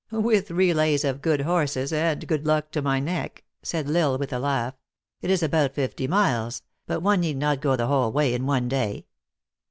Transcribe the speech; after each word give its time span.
"With 0.11 0.49
relays 0.49 1.03
of 1.03 1.21
good 1.21 1.41
horses, 1.41 1.93
and 1.93 2.25
good 2.27 2.47
luck 2.47 2.71
to 2.71 2.81
my 2.81 2.99
neck," 2.99 3.43
said 3.61 3.87
L 3.87 3.95
Isle, 3.97 4.17
with 4.17 4.33
a 4.33 4.39
laugh." 4.39 4.73
It 5.21 5.29
is 5.29 5.43
about 5.43 5.75
fifty 5.75 6.07
miles; 6.07 6.63
but 6.87 7.01
one 7.03 7.21
need 7.21 7.37
not 7.37 7.61
go 7.61 7.75
the 7.75 7.85
whole 7.85 8.11
way 8.11 8.33
in 8.33 8.47
one 8.47 8.67
day." 8.67 9.05